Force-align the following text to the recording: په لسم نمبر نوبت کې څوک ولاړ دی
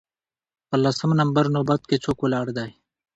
په 0.67 0.75
لسم 0.83 1.09
نمبر 1.21 1.45
نوبت 1.55 1.81
کې 1.89 1.97
څوک 2.03 2.17
ولاړ 2.21 2.47
دی 2.57 2.69